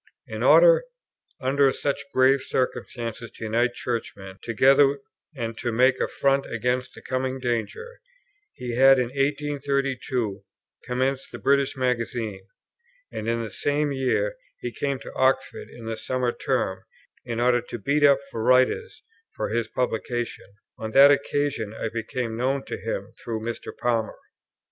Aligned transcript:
In 0.25 0.41
order 0.41 0.83
under 1.39 1.71
such 1.71 2.05
grave 2.11 2.41
circumstances 2.41 3.29
to 3.35 3.43
unite 3.43 3.75
Churchmen 3.75 4.39
together, 4.41 4.99
and 5.35 5.55
to 5.59 5.71
make 5.71 5.99
a 5.99 6.07
front 6.07 6.47
against 6.51 6.95
the 6.95 7.03
coming 7.03 7.39
danger, 7.39 8.01
he 8.53 8.75
had 8.75 8.97
in 8.97 9.09
1832 9.09 10.41
commenced 10.83 11.31
the 11.31 11.37
British 11.37 11.77
Magazine, 11.77 12.47
and 13.11 13.27
in 13.27 13.43
the 13.43 13.51
same 13.51 13.91
year 13.91 14.37
he 14.59 14.71
came 14.71 14.97
to 15.01 15.13
Oxford 15.13 15.67
in 15.69 15.85
the 15.85 15.95
summer 15.95 16.31
term, 16.31 16.83
in 17.23 17.39
order 17.39 17.61
to 17.61 17.77
beat 17.77 18.03
up 18.03 18.21
for 18.31 18.43
writers 18.43 19.03
for 19.35 19.49
his 19.49 19.67
publication; 19.67 20.51
on 20.79 20.93
that 20.93 21.11
occasion 21.11 21.75
I 21.75 21.89
became 21.89 22.35
known 22.35 22.65
to 22.65 22.77
him 22.79 23.13
through 23.23 23.41
Mr. 23.41 23.69
Palmer. 23.77 24.17